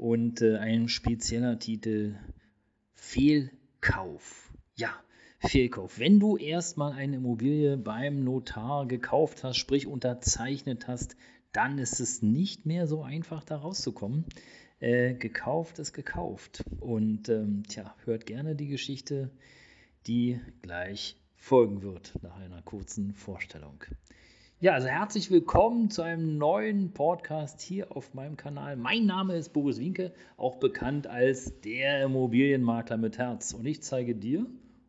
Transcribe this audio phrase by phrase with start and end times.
[0.00, 2.16] und äh, ein spezieller Titel
[2.94, 4.50] Fehlkauf.
[4.74, 4.94] Ja,
[5.40, 5.98] Fehlkauf.
[5.98, 11.16] Wenn du erstmal eine Immobilie beim Notar gekauft hast, sprich unterzeichnet hast,
[11.52, 14.24] dann ist es nicht mehr so einfach, da rauszukommen.
[14.78, 16.64] Äh, gekauft ist gekauft.
[16.80, 19.30] Und ähm, tja, hört gerne die Geschichte,
[20.06, 23.84] die gleich folgen wird nach einer kurzen Vorstellung.
[24.62, 28.76] Ja, also herzlich willkommen zu einem neuen Podcast hier auf meinem Kanal.
[28.76, 33.54] Mein Name ist Boris Winke, auch bekannt als der Immobilienmakler mit Herz.
[33.54, 34.44] Und ich zeige dir,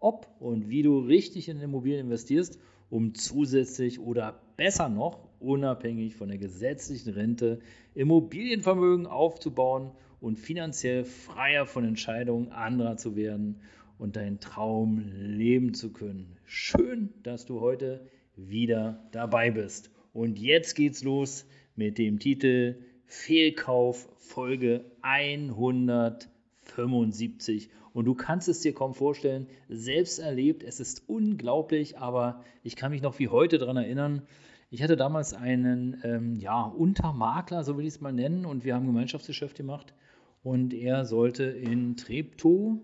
[0.00, 6.28] ob und wie du richtig in Immobilien investierst, um zusätzlich oder besser noch, unabhängig von
[6.28, 7.58] der gesetzlichen Rente,
[7.94, 13.62] Immobilienvermögen aufzubauen und finanziell freier von Entscheidungen anderer zu werden
[13.96, 16.36] und deinen Traum leben zu können.
[16.44, 19.90] Schön, dass du heute wieder dabei bist.
[20.12, 21.46] Und jetzt geht's los
[21.76, 22.76] mit dem Titel
[23.06, 27.68] Fehlkauf Folge 175.
[27.92, 32.90] Und du kannst es dir kaum vorstellen, selbst erlebt, es ist unglaublich, aber ich kann
[32.90, 34.22] mich noch wie heute daran erinnern.
[34.70, 38.74] Ich hatte damals einen ähm, ja, Untermakler, so will ich es mal nennen, und wir
[38.74, 39.94] haben Gemeinschaftsgeschäft gemacht.
[40.42, 42.80] Und er sollte in Treptow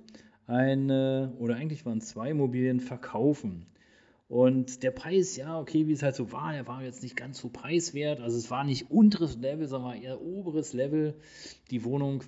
[0.46, 3.66] eine, oder eigentlich waren es zwei Immobilien verkaufen.
[4.30, 7.38] Und der Preis, ja, okay, wie es halt so war, der war jetzt nicht ganz
[7.38, 8.20] so preiswert.
[8.20, 11.16] Also es war nicht unteres Level, sondern eher oberes Level.
[11.72, 12.22] Die Wohnung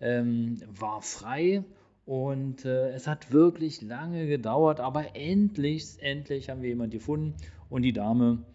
[0.00, 1.62] ähm, war frei
[2.06, 7.34] und äh, es hat wirklich lange gedauert, aber endlich, endlich haben wir jemanden gefunden
[7.68, 8.46] und die Dame,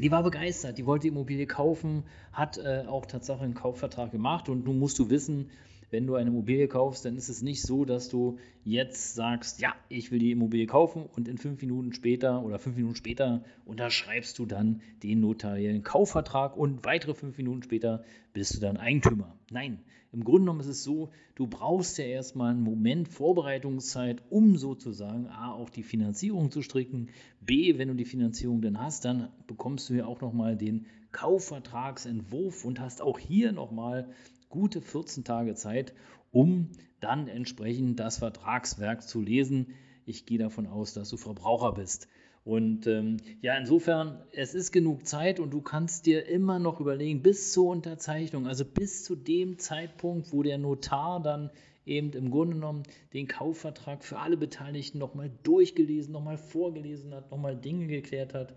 [0.00, 4.48] die war begeistert, die wollte die Immobilie kaufen, hat äh, auch tatsächlich einen Kaufvertrag gemacht
[4.48, 5.50] und nun musst du wissen,
[5.90, 9.74] wenn du eine Immobilie kaufst, dann ist es nicht so, dass du jetzt sagst, ja,
[9.88, 14.38] ich will die Immobilie kaufen und in fünf Minuten später oder fünf Minuten später unterschreibst
[14.38, 19.36] du dann den notariellen Kaufvertrag und weitere fünf Minuten später bist du dann Eigentümer.
[19.50, 19.78] Nein,
[20.10, 25.28] im Grunde genommen ist es so, du brauchst ja erstmal einen Moment Vorbereitungszeit, um sozusagen
[25.28, 29.88] A, auch die Finanzierung zu stricken, B, wenn du die Finanzierung dann hast, dann bekommst
[29.88, 34.08] du ja auch nochmal den Kaufvertragsentwurf und hast auch hier nochmal
[34.48, 35.94] gute 14 Tage Zeit,
[36.32, 39.74] um dann entsprechend das Vertragswerk zu lesen.
[40.06, 42.08] Ich gehe davon aus, dass du Verbraucher bist.
[42.46, 47.20] Und ähm, ja, insofern, es ist genug Zeit und du kannst dir immer noch überlegen,
[47.20, 51.50] bis zur Unterzeichnung, also bis zu dem Zeitpunkt, wo der Notar dann
[51.86, 57.56] eben im Grunde genommen den Kaufvertrag für alle Beteiligten nochmal durchgelesen, nochmal vorgelesen hat, nochmal
[57.56, 58.54] Dinge geklärt hat.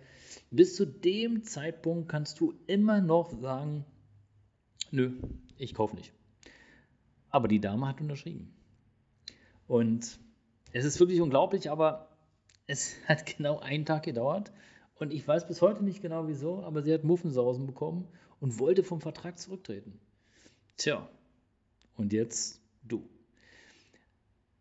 [0.52, 3.86] Bis zu dem Zeitpunkt kannst du immer noch sagen,
[4.92, 5.14] nö,
[5.58, 6.14] ich kaufe nicht.
[7.32, 8.54] Aber die Dame hat unterschrieben.
[9.66, 10.20] Und
[10.74, 12.09] es ist wirklich unglaublich, aber
[12.70, 14.52] es hat genau einen Tag gedauert.
[14.96, 18.08] Und ich weiß bis heute nicht genau wieso, aber sie hat Muffensausen bekommen
[18.40, 20.00] und wollte vom Vertrag zurücktreten.
[20.78, 21.10] Tja,
[21.98, 23.10] und jetzt du.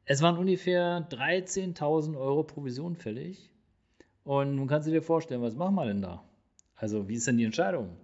[0.05, 3.51] Es waren ungefähr 13.000 Euro Provision fällig.
[4.25, 6.25] Und nun kannst du dir vorstellen, was machen wir denn da?
[6.77, 7.97] Also, wie ist denn die Entscheidung?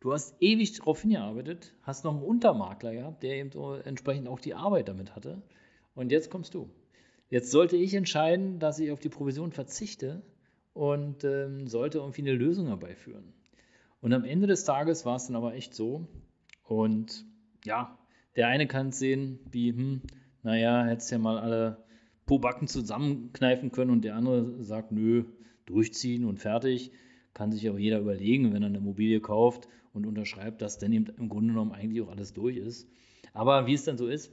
[0.00, 4.40] Du hast ewig darauf hingearbeitet, hast noch einen Untermakler gehabt, der eben so entsprechend auch
[4.40, 5.42] die Arbeit damit hatte.
[5.94, 6.70] Und jetzt kommst du.
[7.32, 10.20] Jetzt sollte ich entscheiden, dass ich auf die Provision verzichte
[10.74, 13.32] und ähm, sollte irgendwie eine Lösung herbeiführen.
[14.02, 16.06] Und am Ende des Tages war es dann aber echt so.
[16.62, 17.24] Und
[17.64, 17.98] ja,
[18.36, 20.02] der eine kann es sehen, wie, hm,
[20.42, 21.82] naja, hättest ja mal alle
[22.26, 25.24] Pobacken zusammenkneifen können und der andere sagt, nö,
[25.64, 26.92] durchziehen und fertig.
[27.32, 31.06] Kann sich auch jeder überlegen, wenn er eine Immobilie kauft und unterschreibt, dass dann eben
[31.16, 32.90] im Grunde genommen eigentlich auch alles durch ist.
[33.32, 34.30] Aber wie es dann so ist,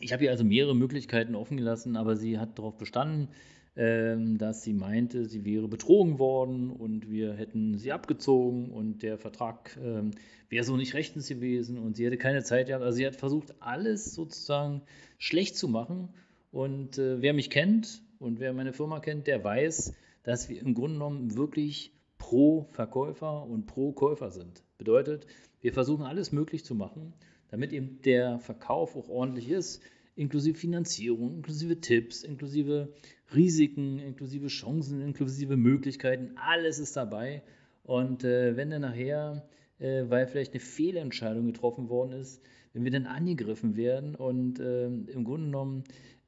[0.00, 3.28] ich habe ihr also mehrere Möglichkeiten offen gelassen, aber sie hat darauf bestanden,
[3.76, 9.16] ähm, dass sie meinte, sie wäre betrogen worden und wir hätten sie abgezogen und der
[9.16, 10.10] Vertrag ähm,
[10.48, 12.82] wäre so nicht rechtens gewesen und sie hätte keine Zeit gehabt.
[12.82, 14.82] Also sie hat versucht, alles sozusagen
[15.18, 16.08] schlecht zu machen.
[16.50, 19.94] Und äh, wer mich kennt und wer meine Firma kennt, der weiß,
[20.24, 24.64] dass wir im Grunde genommen wirklich pro Verkäufer und pro Käufer sind.
[24.78, 25.26] Bedeutet,
[25.60, 27.14] wir versuchen alles möglich zu machen,
[27.50, 29.82] damit eben der Verkauf auch ordentlich ist,
[30.16, 32.92] inklusive Finanzierung, inklusive Tipps, inklusive
[33.34, 37.42] Risiken, inklusive Chancen, inklusive Möglichkeiten, alles ist dabei.
[37.84, 39.48] Und äh, wenn dann nachher
[39.80, 42.42] äh, weil vielleicht eine Fehlentscheidung getroffen worden ist,
[42.72, 45.84] wenn wir dann angegriffen werden und äh, im Grunde genommen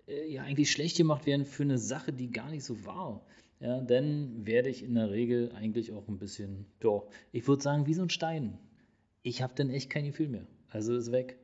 [0.08, 3.24] äh, ja eigentlich schlecht gemacht werden für eine Sache, die gar nicht so war.
[3.60, 7.86] Ja, dann werde ich in der Regel eigentlich auch ein bisschen, doch, ich würde sagen,
[7.86, 8.58] wie so ein Stein.
[9.22, 10.46] Ich habe dann echt kein Gefühl mehr.
[10.72, 11.38] Also ist weg.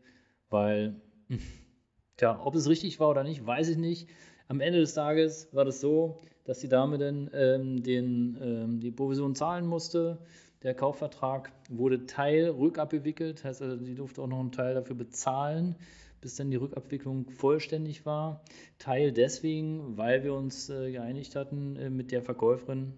[0.50, 1.00] Weil,
[2.16, 4.08] tja, ob es richtig war oder nicht, weiß ich nicht.
[4.48, 8.90] Am Ende des Tages war das so, dass die Dame dann ähm, den, ähm, die
[8.90, 10.18] Provision zahlen musste.
[10.62, 15.76] Der Kaufvertrag wurde Teil rückabgewickelt, heißt also, sie durfte auch noch einen Teil dafür bezahlen,
[16.20, 18.42] bis dann die Rückabwicklung vollständig war.
[18.78, 22.94] Teil deswegen, weil wir uns äh, geeinigt hatten äh, mit der Verkäuferin,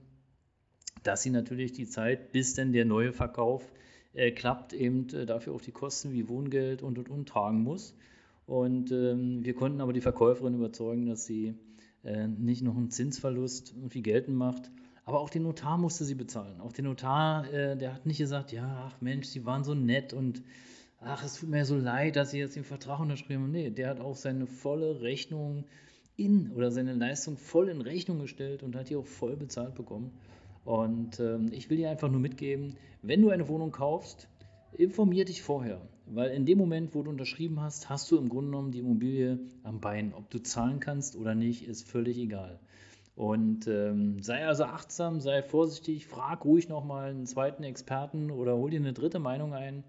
[1.02, 3.70] dass sie natürlich die Zeit, bis dann der neue Verkauf
[4.14, 7.94] äh, klappt, eben äh, dafür auch die Kosten wie Wohngeld und und und tragen muss.
[8.46, 11.54] Und ähm, wir konnten aber die Verkäuferin überzeugen, dass sie
[12.02, 14.70] äh, nicht noch einen Zinsverlust irgendwie geltend macht.
[15.04, 16.60] Aber auch den Notar musste sie bezahlen.
[16.60, 20.12] Auch den Notar, äh, der hat nicht gesagt, ja, ach Mensch, sie waren so nett
[20.12, 20.42] und
[21.00, 23.52] ach, es tut mir so leid, dass sie jetzt den Vertrag unterschrieben haben.
[23.52, 25.64] Nee, der hat auch seine volle Rechnung
[26.16, 30.12] in oder seine Leistung voll in Rechnung gestellt und hat die auch voll bezahlt bekommen.
[30.70, 34.28] Und ähm, ich will dir einfach nur mitgeben, wenn du eine Wohnung kaufst,
[34.70, 35.80] informier dich vorher.
[36.06, 39.40] Weil in dem Moment, wo du unterschrieben hast, hast du im Grunde genommen die Immobilie
[39.64, 40.14] am Bein.
[40.14, 42.60] Ob du zahlen kannst oder nicht, ist völlig egal.
[43.16, 48.70] Und ähm, sei also achtsam, sei vorsichtig, frag ruhig nochmal einen zweiten Experten oder hol
[48.70, 49.82] dir eine dritte Meinung ein.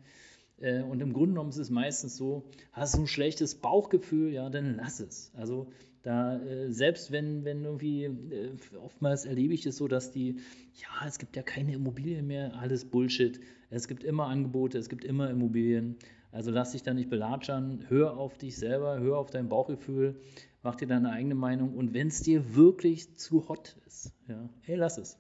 [0.60, 4.50] Äh, und im Grunde genommen ist es meistens so, hast du ein schlechtes Bauchgefühl, ja,
[4.50, 5.32] dann lass es.
[5.38, 5.68] Also
[6.04, 8.52] da, äh, selbst wenn, wenn irgendwie, äh,
[8.82, 10.38] oftmals erlebe ich es so, dass die,
[10.74, 13.40] ja, es gibt ja keine Immobilien mehr, alles Bullshit.
[13.70, 15.98] Es gibt immer Angebote, es gibt immer Immobilien.
[16.32, 20.20] Also lass dich da nicht belatschern, hör auf dich selber, hör auf dein Bauchgefühl,
[20.64, 24.76] mach dir deine eigene Meinung und wenn es dir wirklich zu hot ist, ja, hey,
[24.76, 25.18] lass es.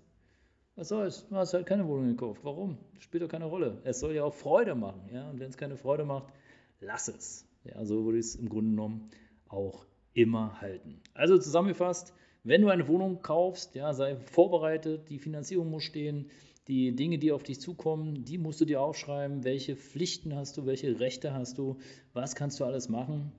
[0.75, 1.27] Was soll's?
[1.27, 2.41] Du hast halt keine Wohnung gekauft.
[2.43, 2.77] Warum?
[2.99, 3.81] Spielt doch keine Rolle.
[3.83, 6.33] Es soll ja auch Freude machen, ja, und wenn es keine Freude macht,
[6.79, 7.45] lass es.
[7.65, 9.09] Ja, so würde ich es im Grunde genommen
[9.49, 10.99] auch immer halten.
[11.13, 12.13] Also zusammengefasst,
[12.43, 16.29] wenn du eine Wohnung kaufst, ja, sei vorbereitet, die Finanzierung muss stehen,
[16.67, 20.65] die Dinge, die auf dich zukommen, die musst du dir aufschreiben, welche Pflichten hast du,
[20.65, 21.77] welche Rechte hast du,
[22.13, 23.31] was kannst du alles machen.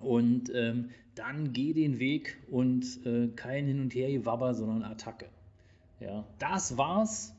[0.00, 5.26] Und ähm, dann geh den Weg und äh, kein Hin und Her Gewabber, sondern Attacke.
[6.00, 7.34] Ja, das war's,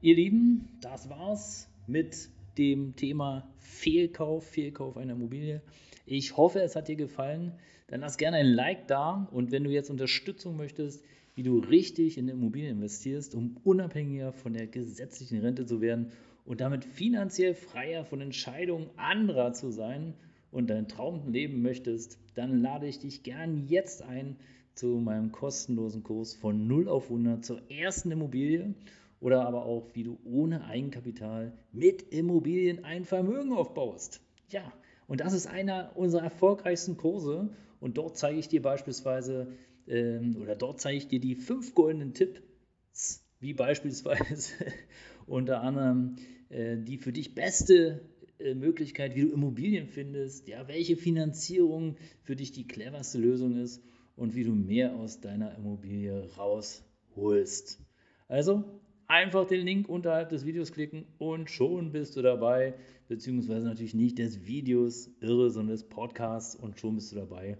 [0.00, 2.28] ihr Lieben, das war's mit
[2.58, 5.62] dem Thema Fehlkauf, Fehlkauf einer Immobilie.
[6.06, 7.52] Ich hoffe, es hat dir gefallen.
[7.88, 11.04] Dann lass gerne ein Like da und wenn du jetzt Unterstützung möchtest,
[11.34, 16.10] wie du richtig in Immobilien investierst, um unabhängiger von der gesetzlichen Rente zu werden
[16.44, 20.14] und damit finanziell freier von Entscheidungen anderer zu sein
[20.50, 24.36] und dein Traum leben möchtest, dann lade ich dich gern jetzt ein
[24.74, 28.74] zu meinem kostenlosen Kurs von 0 auf 100 zur ersten Immobilie
[29.20, 34.20] oder aber auch, wie du ohne Eigenkapital mit Immobilien ein Vermögen aufbaust.
[34.48, 34.72] Ja,
[35.06, 37.50] und das ist einer unserer erfolgreichsten Kurse.
[37.80, 39.52] Und dort zeige ich dir beispielsweise,
[39.86, 44.52] ähm, oder dort zeige ich dir die fünf goldenen Tipps, wie beispielsweise
[45.26, 46.16] unter anderem
[46.48, 48.00] äh, die für dich beste
[48.38, 53.82] äh, Möglichkeit, wie du Immobilien findest, ja, welche Finanzierung für dich die cleverste Lösung ist
[54.16, 57.80] und wie du mehr aus deiner Immobilie rausholst.
[58.28, 58.64] Also
[59.08, 62.74] einfach den Link unterhalb des Videos klicken und schon bist du dabei
[63.08, 67.58] beziehungsweise natürlich nicht des Videos irre, sondern des Podcasts und schon bist du dabei.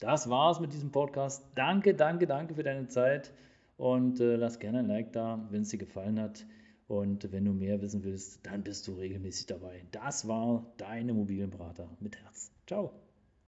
[0.00, 1.44] Das war's mit diesem Podcast.
[1.54, 3.32] Danke, danke, danke für deine Zeit
[3.76, 6.46] und äh, lass gerne ein Like da, wenn es dir gefallen hat.
[6.86, 9.84] Und wenn du mehr wissen willst, dann bist du regelmäßig dabei.
[9.90, 12.52] Das war dein Immobilienberater mit Herz.
[12.66, 13.03] Ciao.